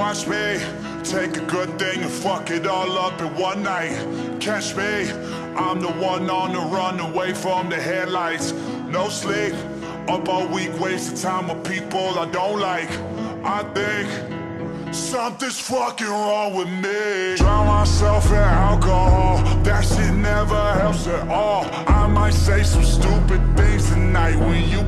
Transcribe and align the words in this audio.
Watch 0.00 0.26
me 0.26 0.58
take 1.04 1.36
a 1.36 1.44
good 1.44 1.78
thing 1.78 2.00
and 2.00 2.10
fuck 2.10 2.50
it 2.50 2.66
all 2.66 2.96
up 2.96 3.20
in 3.20 3.34
one 3.36 3.62
night. 3.62 3.92
Catch 4.40 4.74
me, 4.74 5.10
I'm 5.54 5.78
the 5.78 5.92
one 5.92 6.30
on 6.30 6.54
the 6.54 6.58
run 6.58 6.98
away 7.00 7.34
from 7.34 7.68
the 7.68 7.76
headlights. 7.76 8.52
No 8.88 9.10
sleep, 9.10 9.52
up 10.08 10.26
all 10.26 10.48
week, 10.48 10.70
wasting 10.80 11.18
time 11.18 11.48
with 11.48 11.70
people 11.70 12.18
I 12.18 12.24
don't 12.30 12.58
like. 12.58 12.90
I 13.44 13.62
think 13.74 14.94
something's 14.94 15.60
fucking 15.60 16.06
wrong 16.06 16.54
with 16.54 16.70
me. 16.70 17.36
Drown 17.36 17.66
myself 17.66 18.26
in 18.30 18.36
alcohol, 18.36 19.36
that 19.64 19.82
shit 19.82 20.14
never 20.14 20.72
helps 20.80 21.06
at 21.08 21.28
all. 21.28 21.66
I 21.86 22.06
might 22.06 22.32
say 22.32 22.62
some 22.62 22.84
stupid 22.84 23.42
things 23.54 23.90
tonight 23.90 24.36
when 24.36 24.66
you 24.66 24.80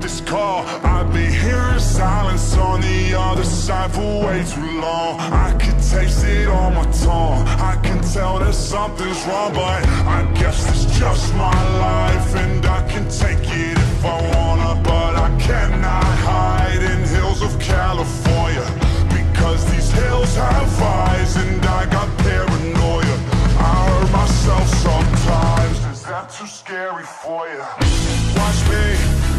this 0.00 0.20
call. 0.20 0.64
I've 0.84 1.12
been 1.12 1.30
hearing 1.30 1.78
silence 1.78 2.56
on 2.56 2.80
the 2.80 3.14
other 3.14 3.44
side 3.44 3.92
for 3.92 4.26
way 4.26 4.44
too 4.44 4.80
long. 4.80 5.20
I 5.20 5.54
can 5.58 5.74
taste 5.80 6.24
it 6.24 6.48
on 6.48 6.74
my 6.74 6.84
tongue. 6.90 7.46
I 7.46 7.78
can 7.82 8.02
tell 8.02 8.38
that 8.38 8.54
something's 8.54 9.24
wrong, 9.26 9.52
but 9.54 9.86
I 10.06 10.22
guess 10.34 10.58
it's 10.70 10.98
just 10.98 11.34
my 11.34 11.58
life, 11.78 12.34
and 12.34 12.64
I 12.66 12.86
can 12.88 13.08
take 13.08 13.38
it 13.42 13.78
if 13.78 14.04
I 14.04 14.18
wanna, 14.34 14.82
but 14.82 15.16
I 15.16 15.30
cannot 15.38 16.04
hide 16.30 16.82
in 16.82 17.00
hills 17.08 17.42
of 17.42 17.58
California 17.60 18.66
because 19.08 19.64
these 19.72 19.90
hills 19.92 20.34
have 20.36 20.82
eyes, 20.82 21.36
and 21.36 21.64
I 21.64 21.86
got 21.86 22.08
paranoia. 22.18 23.16
I 23.58 23.72
hurt 23.88 24.10
myself 24.10 24.68
sometimes. 24.68 25.78
Is 25.96 26.02
that 26.02 26.30
too 26.30 26.46
scary 26.46 27.04
for 27.04 27.46
you? 27.48 28.25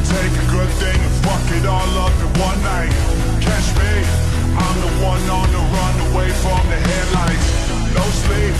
Take 0.08 0.32
a 0.32 0.48
good 0.52 0.72
thing 0.80 1.00
and 1.00 1.16
fuck 1.26 1.44
it 1.52 1.66
all 1.66 1.92
up 2.00 2.16
in 2.24 2.32
one 2.40 2.60
night. 2.64 2.94
Catch 3.44 3.68
me, 3.76 3.94
I'm 4.56 4.78
the 4.80 4.94
one 5.04 5.24
on 5.30 5.48
the 5.52 5.64
run 5.76 5.96
away 6.12 6.30
from 6.44 6.64
the 6.72 6.80
headlights. 6.80 7.48
No 7.94 8.06
sleep, 8.24 8.56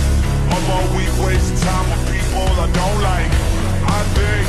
I'm 0.52 0.64
all 0.70 0.88
week 0.96 1.12
wasting 1.24 1.56
time 1.64 1.88
with 1.88 2.04
people 2.12 2.44
I 2.64 2.68
don't 2.80 3.00
like. 3.02 3.32
I 3.88 4.00
think 4.16 4.46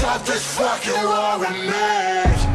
something's 0.00 0.46
fucking 0.56 1.04
wrong 1.04 1.40
with 1.40 1.50
me. 1.50 2.51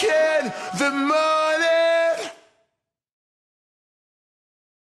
The 0.00 0.90
morning. 0.92 1.37